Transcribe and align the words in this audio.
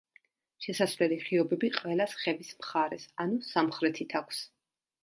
შესასვლელი 0.67 1.19
ღიობები 1.25 1.69
ყველას 1.77 2.17
ხევის 2.23 2.51
მხარეს, 2.63 3.07
ანუ 3.27 3.41
სამხრეთით 3.53 4.23
აქვს. 4.25 4.47